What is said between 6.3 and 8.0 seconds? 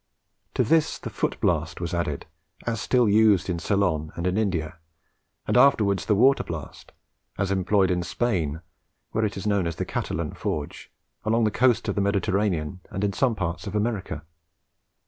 blast, as employed